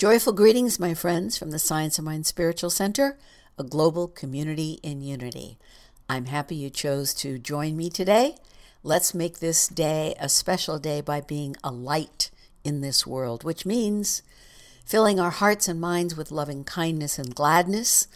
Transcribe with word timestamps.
Joyful 0.00 0.32
greetings, 0.32 0.80
my 0.80 0.94
friends, 0.94 1.36
from 1.36 1.50
the 1.50 1.58
Science 1.58 1.98
of 1.98 2.06
Mind 2.06 2.24
Spiritual 2.24 2.70
Center, 2.70 3.18
a 3.58 3.62
global 3.62 4.08
community 4.08 4.80
in 4.82 5.02
unity. 5.02 5.58
I'm 6.08 6.24
happy 6.24 6.54
you 6.54 6.70
chose 6.70 7.12
to 7.16 7.38
join 7.38 7.76
me 7.76 7.90
today. 7.90 8.36
Let's 8.82 9.12
make 9.12 9.40
this 9.40 9.68
day 9.68 10.14
a 10.18 10.30
special 10.30 10.78
day 10.78 11.02
by 11.02 11.20
being 11.20 11.54
a 11.62 11.70
light 11.70 12.30
in 12.64 12.80
this 12.80 13.06
world, 13.06 13.44
which 13.44 13.66
means 13.66 14.22
filling 14.86 15.20
our 15.20 15.28
hearts 15.28 15.68
and 15.68 15.78
minds 15.78 16.16
with 16.16 16.32
loving 16.32 16.64
kindness 16.64 17.18
and 17.18 17.34
gladness, 17.34 18.08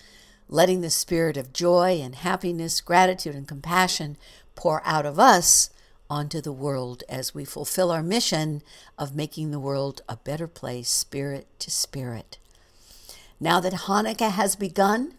letting 0.48 0.80
the 0.80 0.89
spirit 0.89 1.37
of 1.37 1.53
joy 1.53 2.01
and 2.03 2.14
happiness, 2.14 2.80
gratitude 2.80 3.35
and 3.35 3.46
compassion 3.46 4.16
pour 4.55 4.80
out 4.87 5.05
of 5.05 5.19
us 5.19 5.69
onto 6.11 6.41
the 6.41 6.52
world 6.52 7.02
as 7.09 7.34
we 7.34 7.45
fulfill 7.45 7.91
our 7.91 8.02
mission 8.02 8.62
of 8.98 9.14
making 9.14 9.50
the 9.50 9.61
world 9.61 10.03
a 10.09 10.16
better 10.16 10.46
place, 10.46 10.89
spirit 10.89 11.46
to 11.59 11.71
spirit. 11.71 12.39
Now 13.41 13.61
that 13.61 13.72
Hanukkah 13.72 14.30
has 14.30 14.57
begun, 14.57 15.14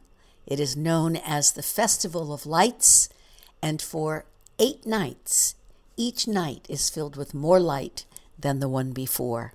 it 0.46 0.60
is 0.60 0.78
known 0.78 1.16
as 1.18 1.52
the 1.52 1.64
Festival 1.64 2.34
of 2.34 2.46
Lights, 2.46 3.10
and 3.62 3.82
for 3.82 4.26
eight 4.60 4.86
nights, 4.86 5.56
each 5.98 6.28
night 6.28 6.66
is 6.70 6.90
filled 6.90 7.16
with 7.16 7.34
more 7.34 7.60
light 7.60 8.06
than 8.38 8.60
the 8.60 8.70
one 8.70 8.92
before, 8.92 9.54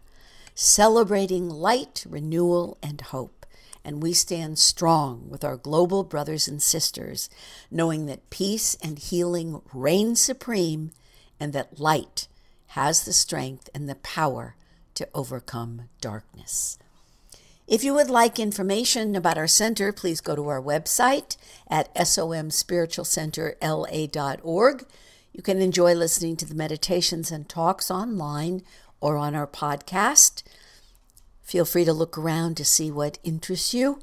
celebrating 0.54 1.48
light, 1.48 2.04
renewal, 2.08 2.76
and 2.82 3.00
hope. 3.00 3.46
And 3.84 4.02
we 4.02 4.12
stand 4.12 4.58
strong 4.58 5.30
with 5.30 5.42
our 5.42 5.56
global 5.56 6.04
brothers 6.04 6.46
and 6.46 6.60
sisters, 6.60 7.30
knowing 7.70 8.06
that 8.06 8.28
peace 8.28 8.76
and 8.82 8.98
healing 8.98 9.62
reign 9.72 10.16
supreme 10.16 10.90
and 11.40 11.52
that 11.54 11.80
light 11.80 12.28
has 12.68 13.04
the 13.04 13.12
strength 13.12 13.68
and 13.74 13.88
the 13.88 13.96
power 13.96 14.54
to 14.94 15.08
overcome 15.14 15.88
darkness. 16.00 16.78
If 17.66 17.82
you 17.82 17.94
would 17.94 18.10
like 18.10 18.38
information 18.38 19.16
about 19.16 19.38
our 19.38 19.46
center, 19.46 19.90
please 19.92 20.20
go 20.20 20.36
to 20.36 20.48
our 20.48 20.60
website 20.60 21.38
at 21.68 21.94
somspiritualcenterla.org. 21.94 24.84
You 25.32 25.42
can 25.42 25.62
enjoy 25.62 25.94
listening 25.94 26.36
to 26.36 26.46
the 26.46 26.54
meditations 26.54 27.30
and 27.30 27.48
talks 27.48 27.90
online 27.90 28.62
or 29.00 29.16
on 29.16 29.34
our 29.34 29.46
podcast. 29.46 30.42
Feel 31.42 31.64
free 31.64 31.84
to 31.84 31.92
look 31.92 32.18
around 32.18 32.56
to 32.56 32.64
see 32.64 32.90
what 32.90 33.18
interests 33.22 33.72
you. 33.72 34.00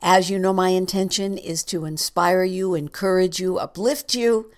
As 0.00 0.30
you 0.30 0.38
know, 0.38 0.52
my 0.52 0.70
intention 0.70 1.36
is 1.36 1.64
to 1.64 1.84
inspire 1.84 2.44
you, 2.44 2.74
encourage 2.74 3.38
you, 3.38 3.58
uplift 3.58 4.14
you, 4.14 4.50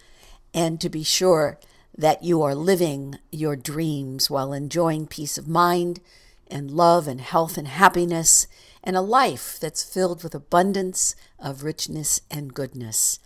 and 0.55 0.81
to 0.81 0.89
be 0.89 1.03
sure 1.03 1.59
that 1.97 2.25
you 2.25 2.43
are 2.43 2.55
living 2.55 3.19
your 3.31 3.57
dreams 3.57 4.31
while 4.31 4.53
enjoying 4.53 5.07
peace 5.07 5.37
of 5.37 5.49
mind 5.49 6.01
and 6.49 6.71
love 6.71 7.07
and 7.07 7.21
health 7.21 7.59
and 7.59 7.69
happiness 7.69 8.47
and 8.85 8.97
a 8.97 9.01
life 9.01 9.59
that's 9.61 9.85
filled 9.85 10.23
with 10.23 10.35
abundance 10.35 11.15
of 11.39 11.63
richness 11.63 12.21
and 12.31 12.55
goodness. 12.55 13.19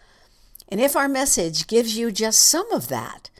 And 0.69 0.81
if 0.81 0.97
our 0.97 1.09
message 1.09 1.67
gives 1.67 1.97
you 1.97 2.11
just 2.11 2.41
some 2.41 2.71
of 2.73 2.89
that, 2.89 3.31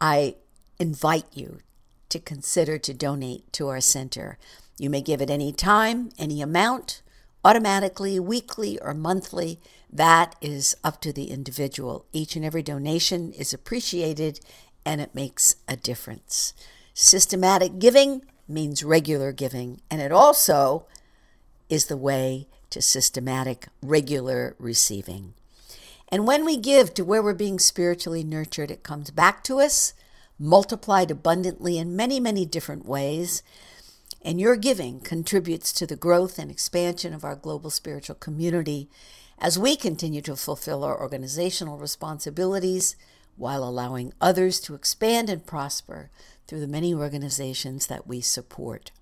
I 0.00 0.36
invite 0.78 1.26
you 1.32 1.60
to 2.08 2.18
consider 2.18 2.78
to 2.78 2.92
donate 2.92 3.52
to 3.54 3.68
our 3.68 3.80
center. 3.80 4.38
You 4.78 4.90
may 4.90 5.00
give 5.00 5.22
at 5.22 5.30
any 5.30 5.52
time, 5.52 6.10
any 6.18 6.42
amount, 6.42 7.02
automatically, 7.44 8.18
weekly, 8.18 8.78
or 8.80 8.94
monthly. 8.94 9.60
That 9.92 10.36
is 10.40 10.74
up 10.82 11.00
to 11.02 11.12
the 11.12 11.30
individual. 11.30 12.06
Each 12.12 12.34
and 12.34 12.44
every 12.44 12.62
donation 12.62 13.32
is 13.32 13.52
appreciated 13.52 14.40
and 14.86 15.00
it 15.00 15.14
makes 15.14 15.56
a 15.68 15.76
difference. 15.76 16.54
Systematic 16.94 17.78
giving 17.78 18.22
means 18.48 18.82
regular 18.82 19.32
giving, 19.32 19.80
and 19.90 20.00
it 20.00 20.12
also 20.12 20.86
is 21.68 21.86
the 21.86 21.96
way 21.96 22.48
to 22.70 22.82
systematic, 22.82 23.68
regular 23.80 24.56
receiving. 24.58 25.34
And 26.08 26.26
when 26.26 26.44
we 26.44 26.56
give 26.56 26.92
to 26.94 27.04
where 27.04 27.22
we're 27.22 27.34
being 27.34 27.58
spiritually 27.58 28.24
nurtured, 28.24 28.70
it 28.70 28.82
comes 28.82 29.10
back 29.10 29.42
to 29.44 29.60
us, 29.60 29.94
multiplied 30.38 31.10
abundantly 31.10 31.78
in 31.78 31.96
many, 31.96 32.20
many 32.20 32.44
different 32.44 32.84
ways. 32.84 33.42
And 34.22 34.40
your 34.40 34.56
giving 34.56 35.00
contributes 35.00 35.72
to 35.74 35.86
the 35.86 35.96
growth 35.96 36.38
and 36.38 36.50
expansion 36.50 37.14
of 37.14 37.24
our 37.24 37.36
global 37.36 37.70
spiritual 37.70 38.16
community 38.16 38.88
as 39.42 39.58
we 39.58 39.74
continue 39.74 40.22
to 40.22 40.36
fulfill 40.36 40.84
our 40.84 40.98
organizational 40.98 41.76
responsibilities 41.76 42.94
while 43.36 43.64
allowing 43.64 44.12
others 44.20 44.60
to 44.60 44.74
expand 44.74 45.28
and 45.28 45.44
prosper 45.44 46.10
through 46.46 46.60
the 46.60 46.68
many 46.68 46.94
organizations 46.94 47.88
that 47.88 48.06
we 48.06 48.20
support. 48.20 48.92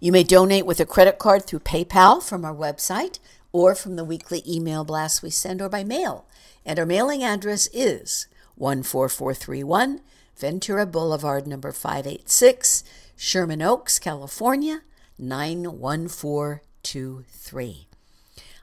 You 0.00 0.10
may 0.10 0.24
donate 0.24 0.66
with 0.66 0.80
a 0.80 0.86
credit 0.86 1.20
card 1.20 1.46
through 1.46 1.60
PayPal 1.60 2.20
from 2.20 2.44
our 2.44 2.54
website 2.54 3.20
or 3.52 3.76
from 3.76 3.94
the 3.94 4.04
weekly 4.04 4.42
email 4.46 4.82
blasts 4.82 5.22
we 5.22 5.30
send 5.30 5.62
or 5.62 5.68
by 5.68 5.84
mail. 5.84 6.26
And 6.64 6.80
our 6.80 6.86
mailing 6.86 7.22
address 7.22 7.68
is 7.72 8.26
14431 8.58 10.00
Ventura 10.36 10.84
Boulevard, 10.84 11.46
number 11.46 11.70
586, 11.70 12.82
Sherman 13.16 13.62
Oaks, 13.62 14.00
California, 14.00 14.80
91423. 15.18 17.85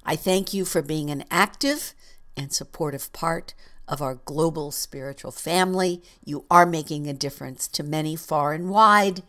I 0.06 0.16
thank 0.16 0.53
you 0.53 0.66
for 0.66 0.81
being 0.81 1.09
an 1.09 1.24
active 1.31 1.94
and 2.36 2.52
supportive 2.52 3.14
part 3.14 3.53
of 3.88 4.02
our 4.02 4.16
global 4.16 4.72
spiritual 4.72 5.31
family. 5.31 6.02
You 6.24 6.46
are 6.52 6.66
making 6.66 7.08
a 7.08 7.14
difference 7.14 7.68
to 7.69 7.84
many 7.84 8.16
far 8.16 8.53
and 8.53 8.69
wide 8.69 9.24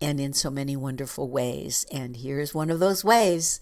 and 0.00 0.20
in 0.20 0.32
so 0.32 0.50
many 0.50 0.76
wonderful 0.76 1.28
ways. 1.28 1.86
And 1.92 2.16
here's 2.16 2.54
one 2.54 2.70
of 2.70 2.80
those 2.80 3.04
ways. 3.04 3.60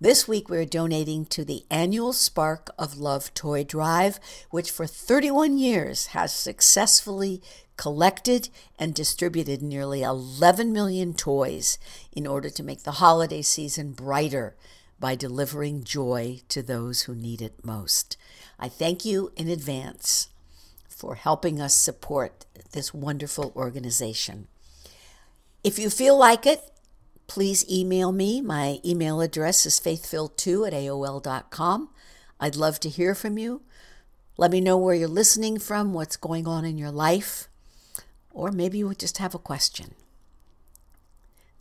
This 0.00 0.28
week, 0.28 0.48
we're 0.48 0.64
donating 0.64 1.26
to 1.26 1.44
the 1.44 1.64
annual 1.70 2.12
Spark 2.12 2.70
of 2.78 2.98
Love 2.98 3.34
toy 3.34 3.64
drive, 3.64 4.20
which 4.50 4.70
for 4.70 4.86
31 4.86 5.58
years 5.58 6.08
has 6.08 6.32
successfully 6.32 7.42
collected 7.76 8.48
and 8.78 8.94
distributed 8.94 9.60
nearly 9.60 10.02
11 10.02 10.72
million 10.72 11.14
toys 11.14 11.78
in 12.12 12.28
order 12.28 12.50
to 12.50 12.62
make 12.62 12.84
the 12.84 12.92
holiday 12.92 13.42
season 13.42 13.92
brighter 13.92 14.54
by 15.00 15.14
delivering 15.14 15.84
joy 15.84 16.40
to 16.48 16.62
those 16.62 17.02
who 17.02 17.14
need 17.14 17.40
it 17.40 17.64
most. 17.64 18.16
I 18.58 18.68
thank 18.68 19.04
you 19.04 19.32
in 19.36 19.48
advance 19.48 20.28
for 20.88 21.14
helping 21.14 21.60
us 21.60 21.74
support 21.74 22.46
this 22.72 22.92
wonderful 22.92 23.52
organization. 23.54 24.48
If 25.62 25.78
you 25.78 25.90
feel 25.90 26.18
like 26.18 26.46
it, 26.46 26.60
please 27.28 27.68
email 27.70 28.10
me. 28.10 28.40
My 28.40 28.80
email 28.84 29.20
address 29.20 29.64
is 29.66 29.78
faithfilled2 29.78 30.66
at 30.66 30.72
AOL.com. 30.72 31.90
I'd 32.40 32.56
love 32.56 32.80
to 32.80 32.88
hear 32.88 33.14
from 33.14 33.38
you. 33.38 33.62
Let 34.36 34.50
me 34.50 34.60
know 34.60 34.76
where 34.76 34.94
you're 34.94 35.08
listening 35.08 35.58
from, 35.58 35.92
what's 35.92 36.16
going 36.16 36.46
on 36.46 36.64
in 36.64 36.78
your 36.78 36.92
life, 36.92 37.48
or 38.30 38.52
maybe 38.52 38.78
you 38.78 38.94
just 38.94 39.18
have 39.18 39.34
a 39.34 39.38
question. 39.38 39.94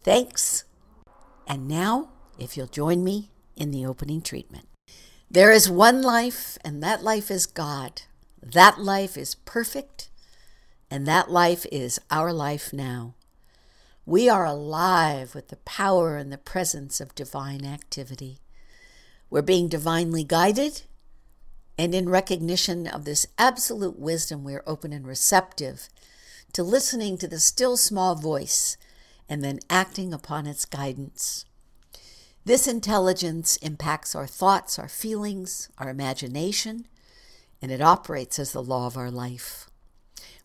Thanks. 0.03 0.63
And 1.47 1.67
now, 1.67 2.09
if 2.39 2.55
you'll 2.55 2.67
join 2.67 3.03
me 3.03 3.29
in 3.55 3.71
the 3.71 3.85
opening 3.85 4.21
treatment. 4.21 4.67
There 5.29 5.51
is 5.51 5.69
one 5.69 6.01
life, 6.01 6.57
and 6.63 6.81
that 6.81 7.03
life 7.03 7.29
is 7.29 7.45
God. 7.45 8.03
That 8.41 8.79
life 8.79 9.17
is 9.17 9.35
perfect, 9.35 10.09
and 10.89 11.05
that 11.05 11.29
life 11.29 11.65
is 11.71 11.99
our 12.09 12.31
life 12.31 12.71
now. 12.71 13.15
We 14.05 14.29
are 14.29 14.45
alive 14.45 15.35
with 15.35 15.49
the 15.49 15.57
power 15.57 16.15
and 16.15 16.31
the 16.31 16.37
presence 16.37 17.01
of 17.01 17.13
divine 17.13 17.65
activity. 17.65 18.39
We're 19.29 19.41
being 19.41 19.67
divinely 19.67 20.23
guided, 20.23 20.83
and 21.77 21.93
in 21.93 22.07
recognition 22.07 22.87
of 22.87 23.03
this 23.03 23.27
absolute 23.37 23.99
wisdom, 23.99 24.45
we're 24.45 24.63
open 24.65 24.93
and 24.93 25.05
receptive 25.05 25.89
to 26.53 26.63
listening 26.63 27.17
to 27.17 27.27
the 27.27 27.39
still 27.39 27.75
small 27.75 28.15
voice 28.15 28.77
and 29.27 29.43
then 29.43 29.59
acting 29.69 30.13
upon 30.13 30.47
its 30.47 30.63
guidance. 30.63 31.43
This 32.47 32.65
intelligence 32.65 33.57
impacts 33.57 34.15
our 34.15 34.25
thoughts, 34.25 34.79
our 34.79 34.87
feelings, 34.87 35.67
our 35.77 35.89
imagination, 35.89 36.87
and 37.61 37.73
it 37.73 37.81
operates 37.81 38.39
as 38.39 38.53
the 38.53 38.63
law 38.63 38.87
of 38.87 38.95
our 38.95 39.11
life. 39.11 39.69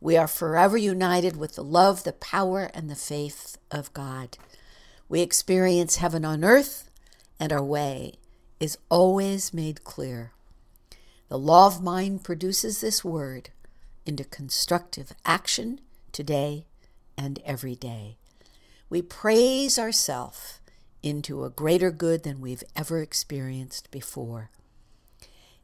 We 0.00 0.16
are 0.16 0.26
forever 0.26 0.76
united 0.76 1.36
with 1.36 1.54
the 1.54 1.62
love, 1.62 2.02
the 2.02 2.12
power, 2.12 2.72
and 2.74 2.90
the 2.90 2.96
faith 2.96 3.56
of 3.70 3.92
God. 3.92 4.36
We 5.08 5.20
experience 5.20 5.98
heaven 5.98 6.24
on 6.24 6.42
earth, 6.42 6.90
and 7.38 7.52
our 7.52 7.62
way 7.62 8.14
is 8.58 8.78
always 8.88 9.54
made 9.54 9.84
clear. 9.84 10.32
The 11.28 11.38
law 11.38 11.68
of 11.68 11.84
mind 11.84 12.24
produces 12.24 12.80
this 12.80 13.04
word 13.04 13.50
into 14.04 14.24
constructive 14.24 15.12
action 15.24 15.80
today 16.10 16.66
and 17.16 17.40
every 17.44 17.76
day. 17.76 18.16
We 18.90 19.02
praise 19.02 19.78
ourself 19.78 20.58
into 21.02 21.44
a 21.44 21.50
greater 21.50 21.90
good 21.90 22.22
than 22.22 22.40
we've 22.40 22.64
ever 22.76 23.00
experienced 23.00 23.90
before. 23.90 24.50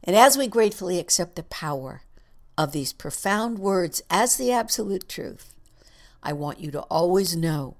And 0.03 0.15
as 0.15 0.37
we 0.37 0.47
gratefully 0.47 0.99
accept 0.99 1.35
the 1.35 1.43
power 1.43 2.03
of 2.57 2.71
these 2.71 2.93
profound 2.93 3.59
words 3.59 4.01
as 4.09 4.37
the 4.37 4.51
absolute 4.51 5.07
truth, 5.07 5.53
I 6.21 6.33
want 6.33 6.59
you 6.59 6.71
to 6.71 6.81
always 6.81 7.35
know 7.35 7.77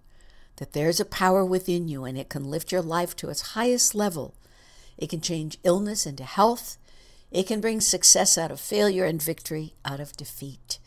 that 0.57 0.73
there's 0.73 0.99
a 0.99 1.05
power 1.05 1.43
within 1.45 1.87
you 1.87 2.05
and 2.05 2.17
it 2.17 2.29
can 2.29 2.49
lift 2.49 2.71
your 2.71 2.81
life 2.81 3.15
to 3.17 3.29
its 3.29 3.53
highest 3.53 3.95
level. 3.95 4.35
It 4.97 5.09
can 5.09 5.21
change 5.21 5.57
illness 5.63 6.05
into 6.05 6.23
health. 6.23 6.77
It 7.31 7.47
can 7.47 7.61
bring 7.61 7.79
success 7.81 8.37
out 8.37 8.51
of 8.51 8.59
failure 8.59 9.05
and 9.05 9.21
victory 9.21 9.73
out 9.85 9.99
of 9.99 10.17
defeat. 10.17 10.79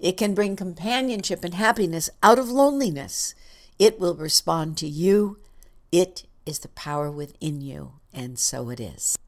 It 0.00 0.16
can 0.16 0.34
bring 0.34 0.56
companionship 0.56 1.44
and 1.44 1.54
happiness 1.54 2.10
out 2.22 2.38
of 2.38 2.48
loneliness. 2.48 3.34
It 3.78 4.00
will 4.00 4.16
respond 4.16 4.76
to 4.78 4.88
you. 4.88 5.38
It 5.92 6.24
is 6.46 6.60
the 6.60 6.68
power 6.68 7.10
within 7.10 7.60
you, 7.60 7.92
and 8.14 8.38
so 8.38 8.70
it 8.70 8.80
is. 8.80 9.18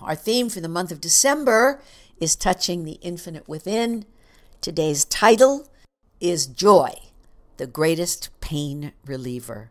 Our 0.00 0.14
theme 0.14 0.48
for 0.48 0.62
the 0.62 0.68
month 0.68 0.90
of 0.90 1.02
December 1.02 1.82
is 2.18 2.34
Touching 2.34 2.84
the 2.84 2.98
Infinite 3.02 3.46
Within. 3.46 4.06
Today's 4.62 5.04
title 5.04 5.68
is 6.20 6.46
Joy, 6.46 6.94
the 7.58 7.66
Greatest 7.66 8.30
Pain 8.40 8.92
Reliever. 9.04 9.70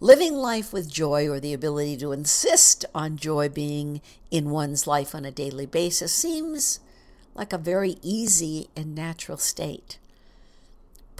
Living 0.00 0.34
life 0.34 0.72
with 0.72 0.90
joy 0.90 1.28
or 1.28 1.38
the 1.38 1.52
ability 1.52 1.96
to 1.98 2.10
insist 2.10 2.84
on 2.92 3.16
joy 3.16 3.48
being 3.48 4.00
in 4.32 4.50
one's 4.50 4.88
life 4.88 5.14
on 5.14 5.24
a 5.24 5.30
daily 5.30 5.66
basis 5.66 6.12
seems 6.12 6.80
like 7.36 7.52
a 7.52 7.58
very 7.58 7.96
easy 8.02 8.70
and 8.74 8.92
natural 8.92 9.38
state. 9.38 9.99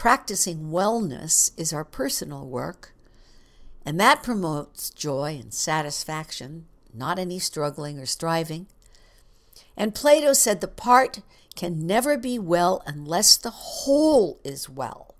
Practicing 0.01 0.71
wellness 0.71 1.51
is 1.57 1.71
our 1.71 1.85
personal 1.85 2.47
work, 2.47 2.95
and 3.85 3.99
that 3.99 4.23
promotes 4.23 4.89
joy 4.89 5.37
and 5.39 5.53
satisfaction, 5.53 6.65
not 6.91 7.19
any 7.19 7.37
struggling 7.37 7.99
or 7.99 8.07
striving. 8.07 8.65
And 9.77 9.93
Plato 9.93 10.33
said 10.33 10.59
the 10.59 10.67
part 10.67 11.21
can 11.55 11.85
never 11.85 12.17
be 12.17 12.39
well 12.39 12.81
unless 12.87 13.37
the 13.37 13.51
whole 13.51 14.39
is 14.43 14.67
well. 14.67 15.13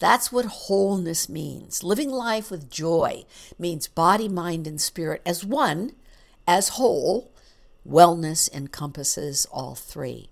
That's 0.00 0.30
what 0.30 0.44
wholeness 0.44 1.30
means. 1.30 1.82
Living 1.82 2.10
life 2.10 2.50
with 2.50 2.68
joy 2.68 3.24
means 3.58 3.88
body, 3.88 4.28
mind, 4.28 4.66
and 4.66 4.78
spirit 4.78 5.22
as 5.24 5.46
one, 5.46 5.92
as 6.46 6.76
whole. 6.76 7.32
Wellness 7.88 8.52
encompasses 8.52 9.46
all 9.50 9.74
three. 9.74 10.28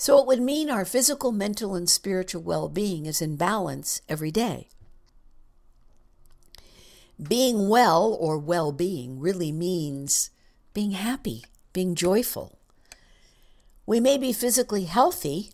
So 0.00 0.20
it 0.20 0.26
would 0.28 0.40
mean 0.40 0.70
our 0.70 0.84
physical, 0.84 1.32
mental, 1.32 1.74
and 1.74 1.90
spiritual 1.90 2.40
well 2.40 2.68
being 2.68 3.04
is 3.04 3.20
in 3.20 3.34
balance 3.34 4.00
every 4.08 4.30
day. 4.30 4.68
Being 7.20 7.68
well 7.68 8.16
or 8.18 8.38
well 8.38 8.70
being 8.70 9.18
really 9.18 9.50
means 9.50 10.30
being 10.72 10.92
happy, 10.92 11.46
being 11.72 11.96
joyful. 11.96 12.60
We 13.86 13.98
may 13.98 14.18
be 14.18 14.32
physically 14.32 14.84
healthy 14.84 15.50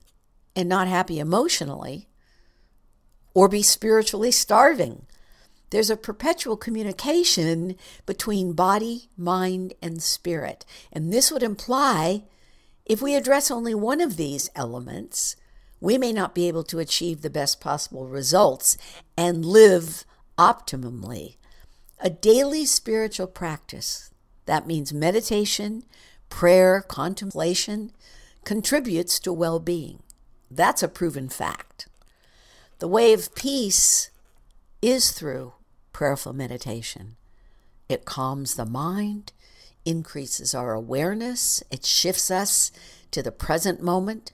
and 0.55 0.69
not 0.69 0.89
happy 0.89 1.19
emotionally, 1.19 2.07
or 3.33 3.49
be 3.49 3.63
spiritually 3.63 4.31
starving. 4.31 5.07
There's 5.71 5.89
a 5.89 5.97
perpetual 5.97 6.59
communication 6.59 7.77
between 8.05 8.53
body, 8.53 9.09
mind, 9.17 9.73
and 9.81 10.03
spirit. 10.03 10.67
And 10.93 11.11
this 11.11 11.33
would 11.33 11.43
imply 11.43 12.25
if 12.87 13.01
we 13.01 13.15
address 13.15 13.51
only 13.51 13.75
one 13.75 14.01
of 14.01 14.17
these 14.17 14.51
elements, 14.55 15.37
we 15.81 15.99
may 15.99 16.13
not 16.13 16.35
be 16.35 16.49
able 16.49 16.65
to 16.65 16.79
achieve 16.79 17.23
the 17.23 17.31
best 17.31 17.61
possible 17.61 18.09
results 18.09 18.77
and 19.17 19.45
live 19.45 20.05
optimally. 20.39 21.37
A 22.01 22.11
daily 22.11 22.67
spiritual 22.67 23.27
practice, 23.27 24.11
that 24.47 24.67
means 24.67 24.93
meditation, 24.93 25.85
prayer, 26.29 26.81
contemplation, 26.81 27.93
contributes 28.45 29.19
to 29.21 29.33
well 29.33 29.59
being. 29.59 30.03
That's 30.51 30.83
a 30.83 30.89
proven 30.89 31.29
fact. 31.29 31.89
The 32.79 32.89
way 32.89 33.13
of 33.13 33.35
peace 33.35 34.11
is 34.83 35.13
through 35.13 35.55
prayerful 35.93 36.33
meditation. 36.33 37.17
It 37.89 38.05
calms 38.05 38.55
the 38.55 38.67
mind, 38.67 39.33
increases 39.85 40.55
our 40.55 40.73
awareness, 40.73 41.63
it 41.71 41.85
shifts 41.85 42.31
us 42.31 42.71
to 43.11 43.23
the 43.23 43.33
present 43.33 43.83
moment, 43.83 44.33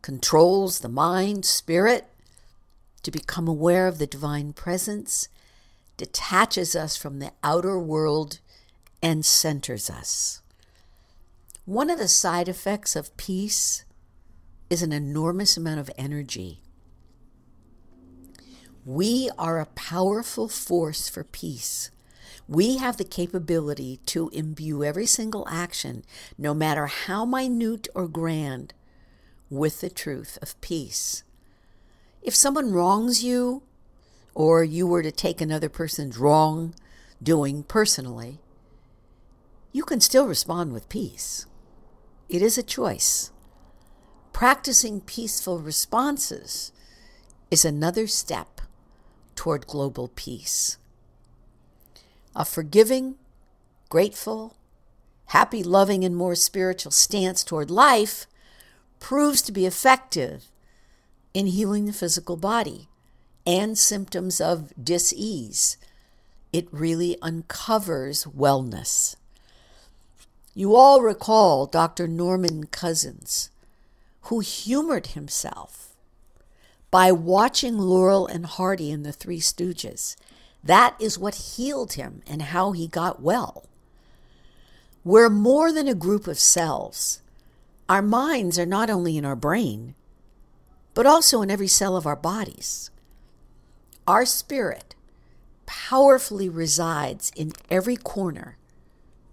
controls 0.00 0.80
the 0.80 0.88
mind, 0.88 1.44
spirit 1.44 2.06
to 3.02 3.10
become 3.10 3.48
aware 3.48 3.86
of 3.86 3.98
the 3.98 4.06
divine 4.06 4.52
presence, 4.52 5.28
detaches 5.96 6.74
us 6.74 6.96
from 6.96 7.18
the 7.18 7.32
outer 7.42 7.78
world, 7.78 8.40
and 9.02 9.24
centers 9.24 9.90
us. 9.90 10.40
One 11.64 11.90
of 11.90 11.98
the 11.98 12.08
side 12.08 12.48
effects 12.48 12.96
of 12.96 13.16
peace 13.16 13.84
is 14.68 14.82
an 14.82 14.92
enormous 14.92 15.56
amount 15.56 15.78
of 15.80 15.90
energy. 15.96 16.60
We 18.84 19.30
are 19.38 19.60
a 19.60 19.66
powerful 19.66 20.48
force 20.48 21.08
for 21.08 21.22
peace. 21.22 21.91
We 22.48 22.78
have 22.78 22.96
the 22.96 23.04
capability 23.04 24.00
to 24.06 24.28
imbue 24.30 24.84
every 24.84 25.06
single 25.06 25.46
action, 25.48 26.04
no 26.36 26.52
matter 26.54 26.86
how 26.86 27.24
minute 27.24 27.88
or 27.94 28.08
grand, 28.08 28.74
with 29.48 29.80
the 29.80 29.90
truth 29.90 30.38
of 30.42 30.60
peace. 30.60 31.24
If 32.22 32.34
someone 32.34 32.72
wrongs 32.72 33.22
you, 33.22 33.62
or 34.34 34.64
you 34.64 34.86
were 34.86 35.02
to 35.02 35.12
take 35.12 35.40
another 35.40 35.68
person's 35.68 36.18
wrong 36.18 36.74
doing 37.22 37.62
personally, 37.62 38.38
you 39.72 39.84
can 39.84 40.00
still 40.00 40.26
respond 40.26 40.72
with 40.72 40.88
peace. 40.88 41.46
It 42.28 42.42
is 42.42 42.58
a 42.58 42.62
choice. 42.62 43.30
Practicing 44.32 45.00
peaceful 45.00 45.58
responses 45.58 46.72
is 47.50 47.64
another 47.64 48.06
step 48.06 48.62
toward 49.34 49.66
global 49.66 50.08
peace. 50.14 50.78
A 52.34 52.44
forgiving, 52.44 53.16
grateful, 53.88 54.56
happy, 55.26 55.62
loving, 55.62 56.04
and 56.04 56.16
more 56.16 56.34
spiritual 56.34 56.92
stance 56.92 57.44
toward 57.44 57.70
life 57.70 58.26
proves 59.00 59.42
to 59.42 59.52
be 59.52 59.66
effective 59.66 60.46
in 61.34 61.46
healing 61.46 61.86
the 61.86 61.92
physical 61.92 62.36
body 62.36 62.88
and 63.46 63.76
symptoms 63.76 64.40
of 64.40 64.72
dis-ease. 64.82 65.76
It 66.52 66.68
really 66.70 67.16
uncovers 67.20 68.24
wellness. 68.24 69.16
You 70.54 70.76
all 70.76 71.00
recall 71.00 71.66
Dr. 71.66 72.06
Norman 72.06 72.66
Cousins, 72.66 73.50
who 74.22 74.40
humored 74.40 75.08
himself 75.08 75.94
by 76.90 77.10
watching 77.10 77.78
Laurel 77.78 78.26
and 78.26 78.44
Hardy 78.44 78.90
in 78.90 79.02
The 79.02 79.12
Three 79.12 79.40
Stooges. 79.40 80.14
That 80.64 80.94
is 81.00 81.18
what 81.18 81.34
healed 81.34 81.94
him 81.94 82.22
and 82.26 82.42
how 82.42 82.72
he 82.72 82.86
got 82.86 83.20
well. 83.20 83.64
We're 85.04 85.30
more 85.30 85.72
than 85.72 85.88
a 85.88 85.94
group 85.94 86.26
of 86.26 86.38
cells. 86.38 87.20
Our 87.88 88.02
minds 88.02 88.58
are 88.58 88.66
not 88.66 88.88
only 88.88 89.16
in 89.16 89.24
our 89.24 89.34
brain, 89.34 89.94
but 90.94 91.06
also 91.06 91.42
in 91.42 91.50
every 91.50 91.66
cell 91.66 91.96
of 91.96 92.06
our 92.06 92.16
bodies. 92.16 92.90
Our 94.06 94.24
spirit 94.24 94.94
powerfully 95.66 96.48
resides 96.48 97.32
in 97.34 97.52
every 97.70 97.96
corner 97.96 98.56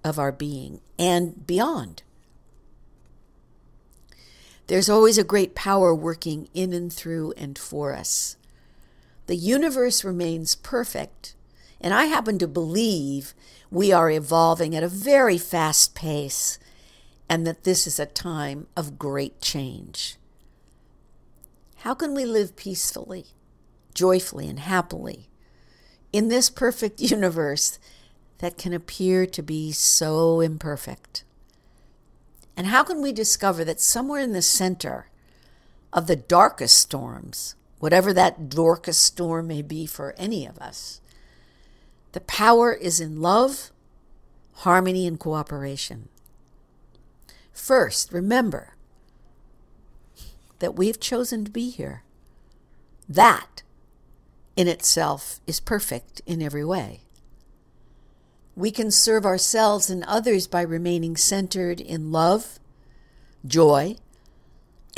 of 0.03 0.17
our 0.17 0.31
being 0.31 0.81
and 0.97 1.45
beyond. 1.45 2.03
There's 4.67 4.89
always 4.89 5.17
a 5.17 5.23
great 5.23 5.55
power 5.55 5.93
working 5.93 6.47
in 6.53 6.73
and 6.73 6.93
through 6.93 7.33
and 7.35 7.57
for 7.57 7.93
us. 7.93 8.37
The 9.29 9.35
universe 9.35 10.03
remains 10.03 10.55
perfect, 10.55 11.35
and 11.79 11.93
I 11.93 12.05
happen 12.05 12.39
to 12.39 12.47
believe 12.47 13.35
we 13.69 13.91
are 13.91 14.09
evolving 14.09 14.75
at 14.75 14.81
a 14.81 14.87
very 14.87 15.37
fast 15.37 15.93
pace 15.93 16.57
and 17.29 17.45
that 17.45 17.63
this 17.63 17.85
is 17.85 17.99
a 17.99 18.07
time 18.07 18.65
of 18.75 18.97
great 18.97 19.39
change. 19.39 20.15
How 21.81 21.93
can 21.93 22.15
we 22.15 22.25
live 22.25 22.55
peacefully, 22.55 23.27
joyfully, 23.93 24.47
and 24.47 24.61
happily 24.61 25.29
in 26.11 26.29
this 26.29 26.49
perfect 26.49 26.99
universe 27.11 27.77
that 28.39 28.57
can 28.57 28.73
appear 28.73 29.27
to 29.27 29.43
be 29.43 29.71
so 29.71 30.39
imperfect? 30.39 31.23
And 32.57 32.65
how 32.65 32.83
can 32.83 32.99
we 32.99 33.13
discover 33.13 33.63
that 33.63 33.79
somewhere 33.79 34.21
in 34.21 34.31
the 34.31 34.41
center 34.41 35.11
of 35.93 36.07
the 36.07 36.15
darkest 36.15 36.79
storms, 36.79 37.53
whatever 37.79 38.13
that 38.13 38.49
Dorcas 38.49 38.97
storm 38.97 39.47
may 39.47 39.61
be 39.61 39.85
for 39.85 40.13
any 40.17 40.45
of 40.45 40.57
us, 40.59 41.01
the 42.11 42.21
power 42.21 42.73
is 42.73 42.99
in 42.99 43.21
love, 43.21 43.71
harmony, 44.53 45.07
and 45.07 45.19
cooperation. 45.19 46.09
First, 47.51 48.11
remember 48.11 48.75
that 50.59 50.75
we've 50.75 50.99
chosen 50.99 51.45
to 51.45 51.51
be 51.51 51.69
here. 51.69 52.03
That 53.07 53.63
in 54.55 54.67
itself 54.67 55.39
is 55.47 55.59
perfect 55.59 56.21
in 56.25 56.41
every 56.41 56.65
way. 56.65 57.01
We 58.55 58.71
can 58.71 58.91
serve 58.91 59.25
ourselves 59.25 59.89
and 59.89 60.03
others 60.03 60.47
by 60.47 60.61
remaining 60.61 61.15
centered 61.15 61.79
in 61.79 62.11
love, 62.11 62.59
joy, 63.45 63.95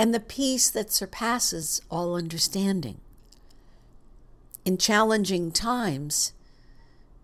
and 0.02 0.16
the 0.16 0.20
peace 0.20 0.72
that 0.72 0.92
surpasses 0.92 1.80
all 1.92 2.16
understanding. 2.16 3.00
In 4.66 4.80
challenging 4.80 5.52
times, 5.52 6.34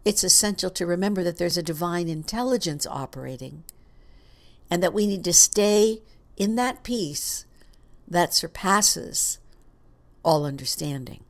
it's 0.05 0.23
essential 0.23 0.69
to 0.69 0.85
remember 0.85 1.23
that 1.23 1.39
there's 1.39 1.57
a 1.57 1.63
divine 1.63 2.07
intelligence 2.07 2.85
operating 2.85 3.63
and 4.69 4.83
that 4.83 4.93
we 4.93 5.07
need 5.07 5.23
to 5.23 5.33
stay 5.33 6.03
in 6.35 6.53
that 6.57 6.83
peace 6.83 7.45
that 8.07 8.35
surpasses 8.35 9.39
all 10.23 10.45
understanding. 10.45 11.23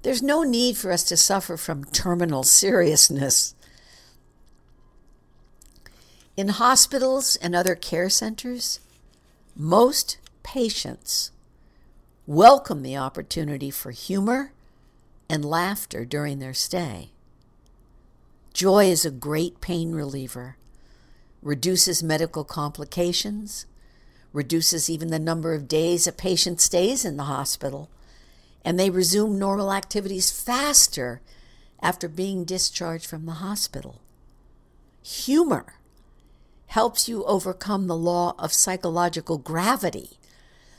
There's 0.00 0.22
no 0.22 0.42
need 0.42 0.78
for 0.78 0.90
us 0.90 1.04
to 1.04 1.18
suffer 1.18 1.58
from 1.58 1.84
terminal 1.84 2.44
seriousness. 2.44 3.54
In 6.34 6.48
hospitals 6.48 7.36
and 7.36 7.54
other 7.54 7.74
care 7.74 8.08
centers, 8.08 8.80
most 9.58 10.18
patients 10.42 11.30
welcome 12.26 12.82
the 12.82 12.94
opportunity 12.94 13.70
for 13.70 13.90
humor 13.90 14.52
and 15.30 15.42
laughter 15.42 16.04
during 16.04 16.38
their 16.38 16.52
stay. 16.52 17.08
Joy 18.52 18.84
is 18.86 19.06
a 19.06 19.10
great 19.10 19.62
pain 19.62 19.92
reliever, 19.92 20.58
reduces 21.40 22.02
medical 22.02 22.44
complications, 22.44 23.64
reduces 24.30 24.90
even 24.90 25.08
the 25.08 25.18
number 25.18 25.54
of 25.54 25.68
days 25.68 26.06
a 26.06 26.12
patient 26.12 26.60
stays 26.60 27.02
in 27.06 27.16
the 27.16 27.24
hospital, 27.24 27.88
and 28.62 28.78
they 28.78 28.90
resume 28.90 29.38
normal 29.38 29.72
activities 29.72 30.30
faster 30.30 31.22
after 31.80 32.08
being 32.08 32.44
discharged 32.44 33.06
from 33.06 33.24
the 33.24 33.32
hospital. 33.32 34.02
Humor 35.02 35.75
helps 36.76 37.08
you 37.08 37.24
overcome 37.24 37.86
the 37.86 37.96
law 37.96 38.34
of 38.38 38.52
psychological 38.52 39.38
gravity. 39.38 40.18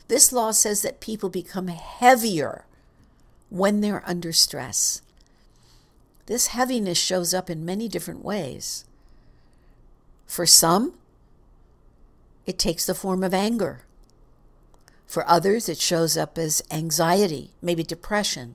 This 0.06 0.32
law 0.32 0.52
says 0.52 0.82
that 0.82 1.00
people 1.00 1.28
become 1.28 1.66
heavier 1.66 2.66
when 3.50 3.80
they're 3.80 4.04
under 4.06 4.32
stress. 4.32 5.02
This 6.26 6.54
heaviness 6.54 6.98
shows 6.98 7.34
up 7.34 7.50
in 7.50 7.64
many 7.64 7.88
different 7.88 8.24
ways. 8.24 8.84
For 10.24 10.46
some, 10.46 10.94
it 12.46 12.60
takes 12.60 12.86
the 12.86 12.94
form 12.94 13.24
of 13.24 13.34
anger. 13.34 13.80
For 15.04 15.28
others, 15.28 15.68
it 15.68 15.78
shows 15.78 16.16
up 16.16 16.38
as 16.38 16.62
anxiety, 16.70 17.50
maybe 17.60 17.82
depression, 17.82 18.54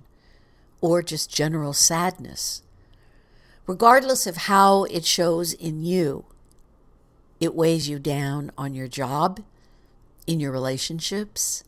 or 0.80 1.02
just 1.02 1.30
general 1.30 1.74
sadness. 1.74 2.62
Regardless 3.68 4.26
of 4.28 4.48
how 4.48 4.86
it 4.86 5.04
shows 5.04 5.52
in 5.52 5.84
you, 5.84 6.24
it 7.44 7.54
weighs 7.54 7.90
you 7.90 8.00
down 8.00 8.50
on 8.58 8.74
your 8.74 8.88
job, 8.88 9.42
in 10.26 10.40
your 10.40 10.50
relationships, 10.50 11.66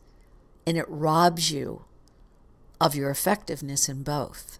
and 0.66 0.78
it 0.78 0.86
robs 0.88 1.50
you 1.50 1.84
of 2.80 2.94
your 2.94 3.10
effectiveness 3.10 3.86
in 3.86 4.02
both. 4.02 4.58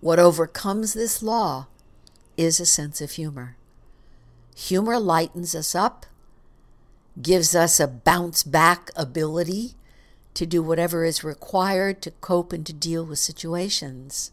What 0.00 0.18
overcomes 0.18 0.92
this 0.92 1.22
law 1.22 1.68
is 2.36 2.60
a 2.60 2.66
sense 2.66 3.00
of 3.00 3.12
humor. 3.12 3.56
Humor 4.54 5.00
lightens 5.00 5.54
us 5.54 5.74
up, 5.74 6.04
gives 7.22 7.54
us 7.54 7.80
a 7.80 7.88
bounce 7.88 8.42
back 8.42 8.90
ability 8.94 9.76
to 10.34 10.44
do 10.44 10.62
whatever 10.62 11.06
is 11.06 11.24
required 11.24 12.02
to 12.02 12.10
cope 12.10 12.52
and 12.52 12.66
to 12.66 12.74
deal 12.74 13.02
with 13.02 13.18
situations. 13.18 14.30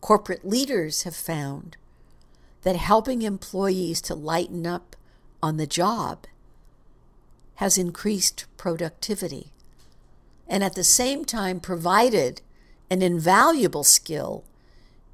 Corporate 0.00 0.46
leaders 0.46 1.02
have 1.02 1.16
found 1.16 1.76
that 2.66 2.74
helping 2.74 3.22
employees 3.22 4.00
to 4.00 4.12
lighten 4.12 4.66
up 4.66 4.96
on 5.40 5.56
the 5.56 5.68
job 5.68 6.26
has 7.54 7.78
increased 7.78 8.44
productivity 8.56 9.52
and 10.48 10.64
at 10.64 10.74
the 10.74 10.82
same 10.82 11.24
time 11.24 11.60
provided 11.60 12.40
an 12.90 13.02
invaluable 13.02 13.84
skill 13.84 14.42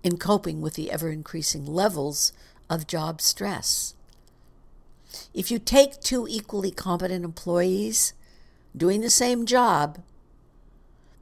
in 0.03 0.17
coping 0.17 0.63
with 0.63 0.73
the 0.77 0.91
ever 0.91 1.11
increasing 1.11 1.67
levels 1.67 2.33
of 2.71 2.87
job 2.87 3.21
stress. 3.21 3.93
If 5.35 5.51
you 5.51 5.59
take 5.59 6.01
two 6.01 6.27
equally 6.27 6.71
competent 6.71 7.23
employees 7.23 8.15
doing 8.75 9.03
the 9.03 9.11
same 9.11 9.45
job, 9.45 9.99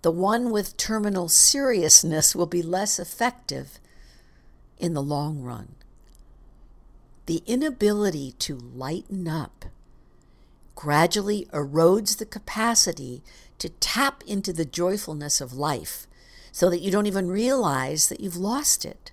the 0.03 0.13
one 0.13 0.53
with 0.53 0.77
terminal 0.77 1.29
seriousness 1.29 2.37
will 2.37 2.47
be 2.47 2.63
less 2.63 3.01
effective 3.01 3.81
in 4.79 4.95
the 4.95 5.03
long 5.03 5.43
run. 5.43 5.75
The 7.31 7.45
inability 7.47 8.33
to 8.41 8.57
lighten 8.57 9.29
up 9.29 9.67
gradually 10.75 11.47
erodes 11.53 12.19
the 12.19 12.27
capacity 12.27 13.23
to 13.61 13.69
tap 13.69 14.25
into 14.27 14.53
the 14.53 14.65
joyfulness 14.65 15.41
of 15.41 15.53
life 15.53 16.09
so 16.51 16.69
that 16.69 16.81
you 16.81 16.91
don't 16.91 17.07
even 17.07 17.29
realize 17.29 18.09
that 18.09 18.19
you've 18.19 18.37
lost 18.37 18.85
it. 18.85 19.13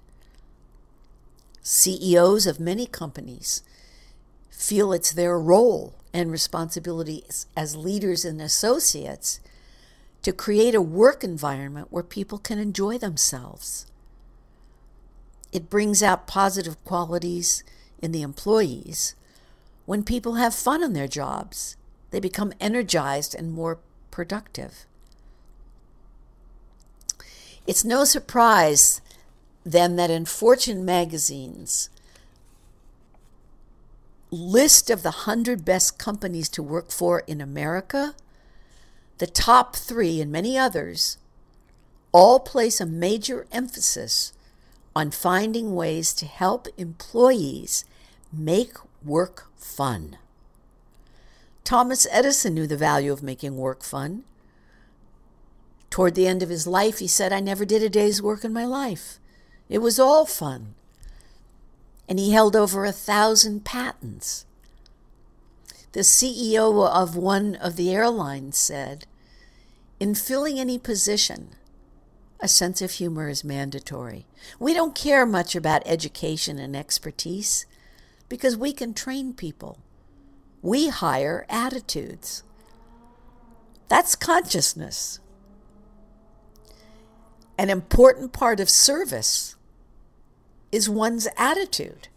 CEOs 1.62 2.48
of 2.48 2.60
many 2.60 2.88
companies 2.88 3.62
feel 4.50 4.94
it's 4.94 5.12
their 5.12 5.40
role 5.40 5.94
and 6.12 6.32
responsibility 6.32 7.24
as 7.56 7.76
leaders 7.76 8.26
and 8.26 8.42
associates 8.42 9.40
to 10.24 10.34
create 10.34 10.74
a 10.74 10.82
work 10.82 11.24
environment 11.24 11.90
where 11.92 12.02
people 12.02 12.40
can 12.40 12.58
enjoy 12.58 12.98
themselves. 12.98 13.86
It 15.52 15.70
brings 15.70 16.02
out 16.02 16.26
positive 16.26 16.84
qualities 16.84 17.64
in 18.02 18.12
the 18.12 18.22
employees 18.22 19.16
when 19.86 20.04
people 20.04 20.36
have 20.36 20.54
fun 20.54 20.84
in 20.84 20.94
their 20.94 21.08
jobs. 21.08 21.78
They 22.12 22.20
become 22.20 22.54
energized 22.60 23.36
and 23.36 23.52
more 23.52 23.80
productive. 24.12 24.86
It's 27.66 27.84
no 27.84 28.06
surprise 28.06 29.02
then 29.66 29.98
that 29.98 30.10
in 30.10 30.24
Fortune 30.26 30.86
magazine's 30.86 31.90
list 34.32 34.90
of 34.90 35.04
the 35.04 35.10
100 35.10 35.66
best 35.66 35.98
companies 35.98 36.50
to 36.50 36.64
work 36.64 36.92
for 36.92 37.24
in 37.28 37.42
America, 37.42 38.16
the 39.18 39.28
top 39.28 39.76
three 39.76 40.22
and 40.22 40.32
many 40.32 40.58
others 40.58 41.18
all 42.12 42.40
place 42.40 42.80
a 42.80 42.86
major 42.86 43.46
emphasis 43.52 44.34
on 44.98 45.12
finding 45.12 45.76
ways 45.76 46.12
to 46.12 46.26
help 46.26 46.68
employees 46.76 47.86
make 48.34 48.74
work 49.06 49.46
fun. 49.56 50.18
Thomas 51.64 52.08
Edison 52.10 52.56
knew 52.56 52.66
the 52.66 52.76
value 52.76 53.12
of 53.12 53.22
making 53.22 53.58
work 53.58 53.84
fun. 53.84 54.24
Toward 55.92 56.16
the 56.16 56.26
end 56.26 56.42
of 56.42 56.50
his 56.50 56.66
life, 56.66 56.98
he 56.98 57.08
said, 57.08 57.32
I 57.32 57.40
never 57.40 57.64
did 57.64 57.84
a 57.84 57.90
day's 57.90 58.24
work 58.24 58.44
in 58.44 58.52
my 58.52 58.66
life. 58.66 59.20
It 59.70 59.84
was 59.84 60.00
all 60.00 60.26
fun. 60.26 60.74
And 62.10 62.18
he 62.18 62.32
held 62.32 62.56
over 62.56 62.84
a 62.84 62.92
thousand 62.92 63.66
patents. 63.66 64.48
The 65.92 66.00
CEO 66.00 66.88
of 66.90 67.16
one 67.16 67.54
of 67.54 67.76
the 67.76 67.94
airlines 67.94 68.58
said, 68.58 69.06
In 70.00 70.16
filling 70.16 70.60
any 70.60 70.80
position, 70.80 71.50
a 72.40 72.48
sense 72.48 72.82
of 72.82 72.92
humor 72.92 73.30
is 73.30 73.44
mandatory. 73.44 74.28
We 74.60 74.74
don't 74.74 74.96
care 74.96 75.26
much 75.26 75.56
about 75.56 75.84
education 75.86 76.60
and 76.60 76.76
expertise 76.76 77.66
because 78.30 78.56
we 78.56 78.74
can 78.74 78.94
train 78.94 79.34
people 79.34 79.80
we 80.62 80.90
hire 80.90 81.46
attitudes. 81.50 82.44
That's 83.88 84.16
consciousness. 84.16 85.20
An 87.58 87.70
important 87.70 88.34
part 88.34 88.60
of 88.60 88.70
service 88.70 89.56
is 90.72 90.90
one's 90.90 91.28
attitude. 91.38 92.10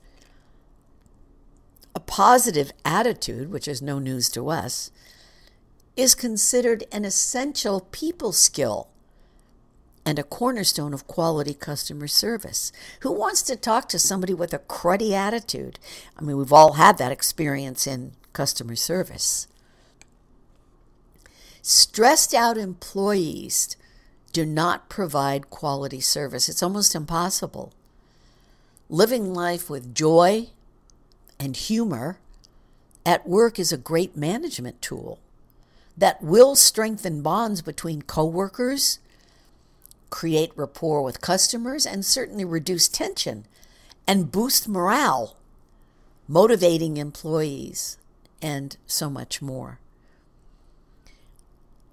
A 1.95 2.01
positive 2.01 2.73
attitude, 2.85 3.51
which 3.51 3.69
is 3.69 3.81
no 3.81 3.99
news 3.99 4.29
to 4.31 4.49
us, 4.49 4.91
is 5.97 6.15
considered 6.15 6.85
an 6.91 7.05
essential 7.05 7.87
people 7.93 8.33
skill 8.33 8.89
and 10.05 10.19
a 10.19 10.25
cornerstone 10.25 10.95
of 10.95 11.07
quality 11.07 11.55
customer 11.55 12.09
service. 12.09 12.73
Who 13.01 13.13
wants 13.13 13.43
to 13.43 13.57
talk 13.57 13.89
to 13.91 13.99
somebody 13.99 14.35
with 14.35 14.53
a 14.55 14.59
cruddy 14.59 15.13
attitude? 15.13 15.79
I 16.19 16.23
mean, 16.23 16.37
we've 16.37 16.53
all 16.53 16.75
had 16.75 16.99
that 16.99 17.13
experience 17.13 17.87
in 17.87 18.13
customer 18.33 18.77
service. 18.77 19.47
Stressed 21.63 22.35
out 22.35 22.57
employees 22.57 23.77
do 24.33 24.47
not 24.47 24.89
provide 24.89 25.51
quality 25.51 26.01
service. 26.01 26.49
It's 26.49 26.63
almost 26.63 26.95
impossible. 26.95 27.73
Living 28.89 29.35
life 29.35 29.69
with 29.69 29.95
joy 29.95 30.49
and 31.39 31.57
humor 31.57 32.19
at 33.05 33.27
work 33.27 33.59
is 33.59 33.73
a 33.73 33.77
great 33.77 34.17
management 34.17 34.81
tool 34.81 35.19
that 35.97 36.23
will 36.23 36.55
strengthen 36.55 37.23
bonds 37.23 37.63
between 37.63 38.03
coworkers, 38.03 38.99
create 40.11 40.53
rapport 40.57 41.03
with 41.03 41.21
customers, 41.21 41.87
and 41.87 42.05
certainly 42.05 42.45
reduce 42.45 42.89
tension 42.89 43.47
and 44.07 44.33
boost 44.33 44.69
morale, 44.69 45.37
motivating 46.27 46.97
employees 46.97 47.97
and 48.43 48.77
so 48.87 49.09
much 49.09 49.41
more. 49.41 49.79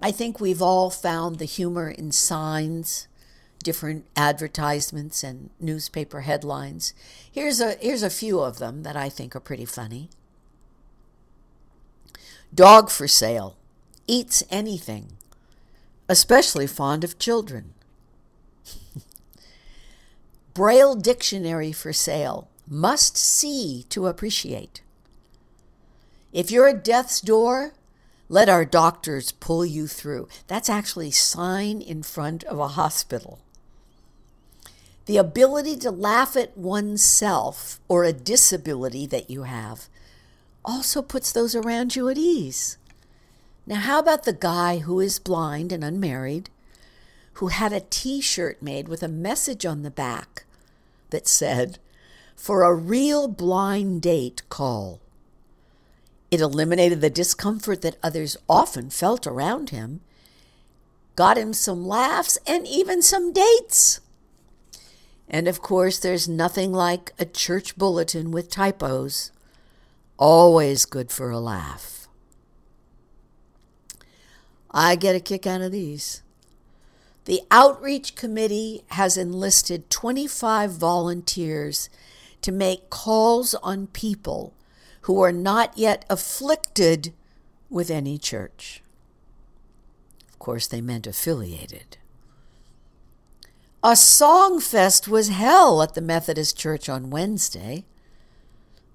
I 0.02 0.12
think 0.12 0.40
we've 0.40 0.62
all 0.62 0.90
found 0.90 1.38
the 1.38 1.46
humor 1.46 1.90
in 1.90 2.12
signs, 2.12 3.08
different 3.64 4.06
advertisements, 4.16 5.24
and 5.24 5.50
newspaper 5.60 6.22
headlines. 6.22 6.94
Here's 7.32 7.60
a, 7.60 7.76
here's 7.82 8.04
a 8.04 8.10
few 8.10 8.40
of 8.40 8.60
them 8.60 8.84
that 8.84 8.96
I 8.96 9.10
think 9.10 9.36
are 9.36 9.40
pretty 9.40 9.66
funny. 9.66 10.10
Dog 12.54 12.90
for 12.90 13.08
sale, 13.08 13.58
eats 14.08 14.44
anything, 14.50 15.14
especially 16.08 16.68
fond 16.68 17.04
of 17.04 17.20
children. 17.20 17.74
Braille 20.58 20.96
dictionary 20.96 21.72
for 21.72 21.94
sale, 21.94 22.48
must 22.68 23.16
see 23.16 23.86
to 23.90 24.08
appreciate. 24.08 24.82
If 26.34 26.50
you're 26.50 26.70
at 26.70 26.84
death's 26.84 27.22
door, 27.22 27.74
let 28.28 28.50
our 28.50 28.66
doctors 28.66 29.32
pull 29.34 29.64
you 29.68 29.86
through. 29.86 30.28
That's 30.48 30.68
actually 30.68 31.12
sign 31.12 31.80
in 31.80 32.02
front 32.02 32.44
of 32.46 32.58
a 32.58 32.70
hospital. 32.70 33.38
The 35.06 35.18
ability 35.18 35.76
to 35.76 35.92
laugh 35.92 36.36
at 36.36 36.58
oneself 36.58 37.80
or 37.88 38.04
a 38.04 38.12
disability 38.12 39.06
that 39.06 39.30
you 39.30 39.44
have 39.44 39.88
also 40.66 41.04
puts 41.04 41.32
those 41.32 41.54
around 41.54 41.96
you 41.96 42.10
at 42.10 42.18
ease. 42.18 42.80
Now, 43.68 43.82
how 43.82 44.00
about 44.00 44.24
the 44.24 44.34
guy 44.34 44.80
who 44.80 45.00
is 45.02 45.20
blind 45.20 45.72
and 45.72 45.84
unmarried, 45.84 46.50
who 47.34 47.50
had 47.50 47.74
a 47.74 47.82
t 47.82 48.22
shirt 48.22 48.60
made 48.60 48.88
with 48.88 49.04
a 49.04 49.08
message 49.08 49.64
on 49.64 49.84
the 49.84 49.92
back 49.92 50.46
that 51.10 51.28
said, 51.28 51.80
For 52.36 52.64
a 52.64 52.74
real 52.74 53.28
blind 53.28 54.02
date, 54.02 54.42
call. 54.50 55.00
It 56.30 56.42
eliminated 56.42 57.02
the 57.02 57.10
discomfort 57.10 57.82
that 57.82 57.98
others 58.04 58.36
often 58.50 58.90
felt 58.90 59.26
around 59.26 59.70
him, 59.70 60.02
got 61.16 61.38
him 61.38 61.54
some 61.54 61.88
laughs, 61.88 62.38
and 62.46 62.68
even 62.68 63.02
some 63.02 63.32
dates. 63.32 64.02
And 65.30 65.48
of 65.48 65.62
course, 65.62 66.00
there's 66.00 66.28
nothing 66.28 66.72
like 66.72 67.14
a 67.20 67.26
church 67.26 67.78
bulletin 67.78 68.32
with 68.32 68.50
typos. 68.50 69.32
Always 70.18 70.86
good 70.86 71.12
for 71.12 71.30
a 71.30 71.40
laugh. 71.40 72.08
I 74.72 74.96
get 74.96 75.16
a 75.16 75.20
kick 75.20 75.48
out 75.48 75.62
of 75.62 75.72
these. 75.72 76.24
The 77.28 77.42
Outreach 77.52 78.16
Committee 78.16 78.86
has 78.92 79.18
enlisted 79.18 79.90
25 79.90 80.72
volunteers 80.72 81.90
to 82.42 82.54
make 82.54 82.90
calls 82.90 83.54
on 83.56 83.88
people 83.88 84.54
who 85.02 85.22
are 85.22 85.34
not 85.34 85.78
yet 85.78 86.06
afflicted 86.10 87.14
with 87.70 87.92
any 87.92 88.18
church. 88.18 88.82
Of 90.30 90.40
course, 90.40 90.68
they 90.68 90.80
meant 90.80 91.06
affiliated. 91.06 91.98
A 93.84 93.98
song 93.98 94.62
fest 94.62 95.10
was 95.10 95.28
held 95.28 95.82
at 95.82 95.96
the 95.96 96.02
Methodist 96.02 96.58
Church 96.58 96.88
on 96.88 97.10
Wednesday. 97.10 97.84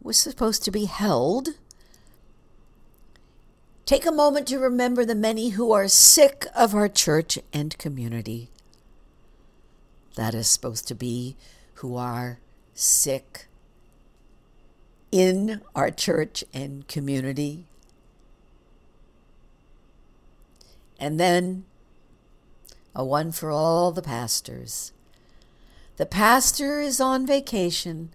It 0.01 0.07
was 0.07 0.17
supposed 0.17 0.65
to 0.65 0.71
be 0.71 0.87
held. 0.87 1.51
Take 3.85 4.07
a 4.07 4.13
moment 4.13 4.47
to 4.49 4.59
remember 4.59 5.05
the 5.05 5.15
many 5.15 5.51
who 5.51 5.73
are 5.73 5.89
sick 5.89 6.47
of 6.55 6.75
our 6.75 6.89
church 6.89 7.39
and 7.53 7.77
community. 7.79 8.49
That 10.15 10.35
is 10.35 10.47
supposed 10.47 10.87
to 10.89 10.95
be 10.95 11.37
who 11.75 11.97
are 11.97 12.39
sick 12.75 13.47
in 15.11 15.61
our 15.75 15.91
church 15.91 16.45
and 16.55 16.87
community. 16.87 17.67
And 20.99 21.19
then 21.19 21.65
a 22.95 23.05
one 23.05 23.33
for 23.33 23.51
all 23.51 23.91
the 23.91 24.03
pastors. 24.03 24.93
The 25.97 26.07
pastor 26.07 26.81
is 26.81 27.01
on 27.01 27.27
vacation. 27.27 28.11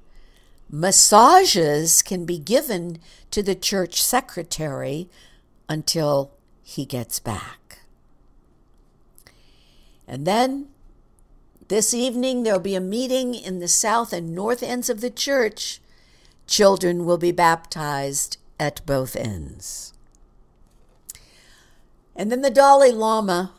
Massages 0.69 2.01
can 2.01 2.25
be 2.25 2.39
given 2.39 2.99
to 3.32 3.43
the 3.43 3.56
church 3.56 4.01
secretary 4.01 5.10
until 5.69 6.32
he 6.63 6.86
gets 6.86 7.19
back. 7.19 7.80
And 10.08 10.25
then 10.25 10.69
this 11.67 11.93
evening 11.93 12.43
there'll 12.43 12.60
be 12.60 12.75
a 12.75 12.82
meeting 12.82 13.36
in 13.36 13.60
the 13.60 13.67
south 13.67 14.13
and 14.13 14.34
north 14.34 14.63
ends 14.63 14.89
of 14.89 15.01
the 15.01 15.10
church 15.10 15.82
Children 16.47 17.06
will 17.06 17.17
be 17.17 17.34
baptized 17.34 18.38
at 18.58 18.84
both 18.86 19.15
ends. 19.15 19.93
And 22.15 22.32
then 22.32 22.41
the 22.41 22.49
Dalai 22.49 22.91
Lama, 22.91 23.51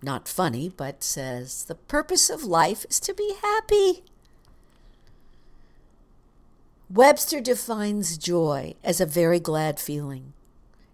not 0.00 0.28
funny, 0.28 0.72
but 0.74 1.02
says 1.02 1.64
the 1.64 1.74
purpose 1.74 2.30
of 2.30 2.44
life 2.44 2.86
is 2.88 3.00
to 3.00 3.12
be 3.12 3.34
happy. 3.42 4.04
Webster 6.88 7.40
defines 7.40 8.16
joy 8.16 8.74
as 8.82 9.00
a 9.00 9.04
very 9.04 9.40
glad 9.40 9.78
feeling, 9.78 10.32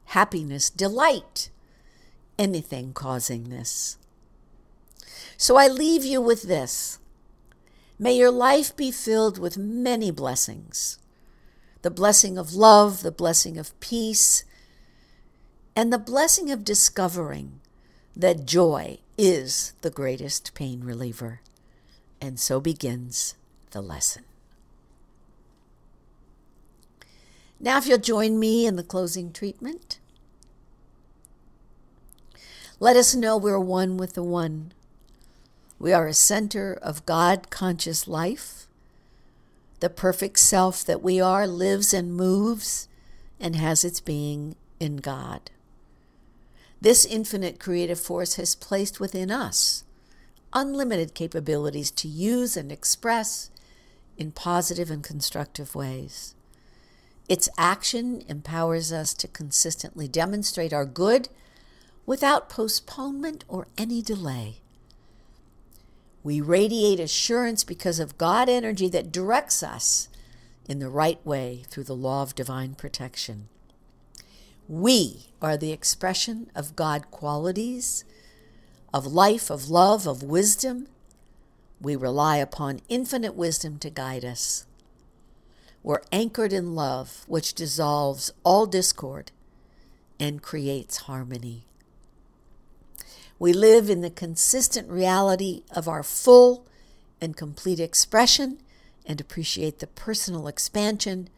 happiness, 0.07 0.71
delight, 0.71 1.51
anything 2.39 2.93
causing 2.93 3.45
this. 3.45 3.97
So 5.37 5.57
I 5.57 5.69
leave 5.69 6.05
you 6.05 6.21
with 6.21 6.43
this 6.43 6.99
May 7.99 8.17
your 8.17 8.31
life 8.31 8.77
be 8.77 8.91
filled 8.91 9.39
with 9.39 9.57
many 9.57 10.11
blessings 10.11 10.99
the 11.83 11.91
blessing 11.91 12.39
of 12.39 12.55
love, 12.55 13.03
the 13.03 13.13
blessing 13.13 13.59
of 13.59 13.79
peace, 13.79 14.43
and 15.77 15.93
the 15.93 15.99
blessing 15.99 16.51
of 16.51 16.65
discovering 16.65 17.61
that 18.17 18.47
joy 18.47 18.99
is 19.19 19.75
the 19.83 19.91
greatest 19.91 20.55
pain 20.55 20.83
reliever. 20.83 21.41
And 22.23 22.41
so 22.41 22.59
begins 22.59 23.35
the 23.73 23.83
lesson. 23.83 24.25
Now, 27.65 27.79
if 27.79 27.87
you'll 27.87 27.97
join 27.97 28.39
me 28.39 28.67
in 28.67 28.77
the 28.77 28.83
closing 28.83 29.33
treatment, 29.33 29.99
let 32.79 32.95
us 32.95 33.15
know 33.15 33.39
we're 33.39 33.59
one 33.59 33.97
with 33.97 34.13
the 34.13 34.23
one 34.23 34.75
we 35.79 35.91
are 35.91 36.07
a 36.07 36.13
center 36.13 36.79
of 36.83 37.07
God 37.07 37.49
conscious 37.49 38.07
life. 38.07 38.67
The 39.81 39.89
perfect 39.89 40.39
self 40.39 40.85
that 40.85 41.03
we 41.03 41.23
are 41.23 41.47
lives 41.47 41.95
and 41.95 42.15
moves 42.15 42.87
and 43.41 43.57
has 43.57 43.83
its 43.83 43.99
being 43.99 44.57
in 44.79 44.99
God. 44.99 45.51
This 46.83 47.07
infinite 47.07 47.59
creative 47.59 47.99
force 47.99 48.35
has 48.35 48.55
placed 48.55 49.01
within 49.01 49.31
us 49.31 49.85
unlimited 50.53 51.15
capabilities 51.15 51.91
to 51.93 52.09
use 52.09 52.59
and 52.59 52.71
express 52.71 53.51
in 54.19 54.33
positive 54.33 54.91
and 54.91 55.03
constructive 55.03 55.75
ways. 55.75 56.35
Its 57.29 57.49
action 57.57 58.23
empowers 58.29 58.93
us 58.93 59.15
to 59.15 59.29
consistently 59.29 60.07
demonstrate 60.07 60.73
our 60.73 60.85
good 60.85 61.29
without 62.07 62.51
postponement 62.51 63.45
or 63.49 63.67
any 63.79 64.03
delay. 64.03 64.57
We 66.23 66.41
radiate 66.41 67.01
assurance 67.01 67.65
because 67.65 67.99
of 67.99 68.19
God 68.19 68.49
energy 68.49 68.89
that 68.89 69.13
directs 69.13 69.63
us 69.63 70.09
in 70.69 70.79
the 70.79 70.89
right 70.89 71.25
way 71.25 71.65
through 71.69 71.85
the 71.85 71.95
law 71.95 72.23
of 72.23 72.35
divine 72.35 72.75
protection. 72.75 73.49
We 74.69 75.27
are 75.43 75.57
the 75.59 75.73
expression 75.73 76.51
of 76.55 76.77
God 76.77 77.11
qualities, 77.11 78.05
of 78.93 79.07
life, 79.07 79.51
of 79.51 79.69
love, 79.69 80.07
of 80.07 80.23
wisdom. 80.23 80.89
We 81.81 81.97
rely 81.97 82.39
upon 82.39 82.81
infinite 82.89 83.35
wisdom 83.35 83.79
to 83.81 83.91
guide 83.91 84.25
us. 84.25 84.65
We're 85.85 86.01
anchored 86.11 86.55
in 86.55 86.75
love, 86.75 87.25
which 87.29 87.53
dissolves 87.53 88.33
all 88.43 88.65
discord 88.65 89.31
and 90.19 90.41
creates 90.41 90.97
harmony. 90.97 91.67
We 93.39 93.53
live 93.53 93.91
in 93.91 94.01
the 94.01 94.09
consistent 94.09 94.89
reality 94.89 95.63
of 95.71 95.87
our 95.87 96.03
full 96.03 96.65
and 97.21 97.37
complete 97.37 97.79
expression 97.79 98.59
and 99.05 99.21
appreciate 99.21 99.81
the 99.81 99.87
personal 99.87 100.49
expansion 100.49 101.29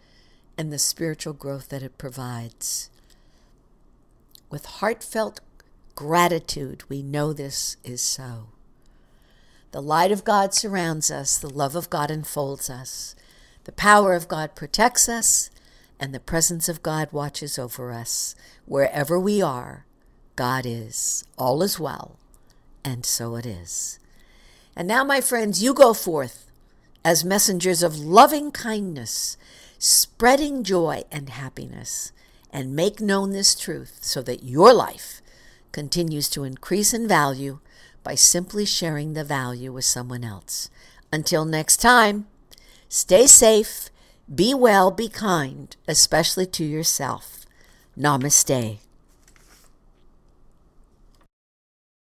and 0.57 0.73
the 0.73 0.79
spiritual 0.79 1.33
growth 1.33 1.69
that 1.71 1.83
it 1.83 1.99
provides. 1.99 2.89
With 4.49 4.67
heartfelt 4.67 5.41
gratitude, 5.97 6.85
we 6.89 7.03
know 7.03 7.33
this 7.33 7.79
is 7.83 8.01
so. 8.01 8.51
The 9.73 9.83
light 9.83 10.13
of 10.13 10.23
God 10.23 10.55
surrounds 10.55 11.11
us, 11.11 11.37
the 11.37 11.51
love 11.51 11.75
of 11.75 11.91
God 11.91 12.13
enfolds 12.13 12.71
us, 12.71 13.17
the 13.67 13.73
power 13.73 14.15
of 14.15 14.29
God 14.29 14.55
protects 14.55 15.09
us, 15.09 15.51
and 15.99 16.15
the 16.15 16.21
presence 16.21 16.69
of 16.69 16.85
God 16.85 17.11
watches 17.11 17.59
over 17.59 17.91
us 17.91 18.37
wherever 18.65 19.19
we 19.19 19.43
are 19.43 19.87
God 20.37 20.65
is. 20.65 21.25
All 21.37 21.65
is 21.65 21.81
well, 21.81 22.17
and 22.85 23.05
so 23.05 23.35
it 23.35 23.45
is. 23.45 23.99
And 24.77 24.87
now, 24.87 25.03
my 25.03 25.21
friends, 25.21 25.65
you 25.65 25.75
go 25.75 25.95
forth 25.95 26.49
as 27.05 27.25
messengers 27.25 27.83
of 27.83 27.99
loving 27.99 28.53
kindness, 28.53 29.37
spreading 29.79 30.63
joy 30.63 31.03
and 31.11 31.29
happiness, 31.29 32.13
and 32.53 32.77
make 32.77 33.01
known 33.01 33.33
this 33.33 33.57
truth 33.57 33.99
so 34.01 34.23
that 34.23 34.45
your 34.45 34.73
life 34.73 35.21
continues 35.73 36.29
to 36.29 36.45
increase 36.45 36.95
in 36.95 37.09
value 37.09 37.59
by 38.05 38.15
simply 38.15 38.65
sharing 38.65 39.15
the 39.15 39.25
value 39.25 39.73
with 39.73 39.85
someone 39.85 40.23
else. 40.23 40.71
Until 41.13 41.45
next 41.45 41.79
time, 41.79 42.29
stay 42.89 43.27
safe, 43.27 43.91
be 44.33 44.55
well, 44.55 44.91
be 44.91 45.09
kind, 45.09 45.77
especially 45.87 46.47
to 46.47 46.65
yourself. 46.65 47.47
Namaste. 47.99 48.79